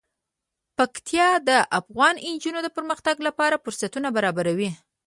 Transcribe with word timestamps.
پکتیا 0.77 1.29
د 1.47 1.49
افغان 1.79 2.15
نجونو 2.33 2.59
د 2.63 2.67
پرمختګ 2.77 3.15
لپاره 3.27 3.61
فرصتونه 3.63 4.07
برابروي. 4.17 4.69